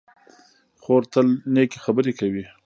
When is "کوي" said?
2.19-2.43